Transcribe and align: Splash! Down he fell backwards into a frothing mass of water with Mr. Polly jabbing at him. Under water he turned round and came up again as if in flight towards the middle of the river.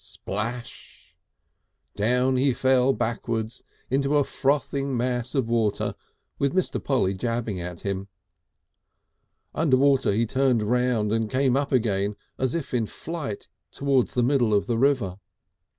Splash! 0.03 1.15
Down 1.95 2.35
he 2.35 2.55
fell 2.55 2.91
backwards 2.91 3.61
into 3.87 4.17
a 4.17 4.23
frothing 4.23 4.97
mass 4.97 5.35
of 5.35 5.47
water 5.47 5.93
with 6.39 6.55
Mr. 6.55 6.83
Polly 6.83 7.13
jabbing 7.13 7.59
at 7.61 7.81
him. 7.81 8.07
Under 9.53 9.77
water 9.77 10.11
he 10.11 10.25
turned 10.25 10.63
round 10.63 11.13
and 11.13 11.29
came 11.29 11.55
up 11.55 11.71
again 11.71 12.15
as 12.39 12.55
if 12.55 12.73
in 12.73 12.87
flight 12.87 13.47
towards 13.69 14.15
the 14.15 14.23
middle 14.23 14.55
of 14.55 14.65
the 14.65 14.79
river. 14.79 15.19